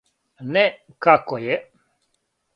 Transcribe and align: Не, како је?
Не, 0.55 0.63
како 1.07 1.41
је? 1.45 1.61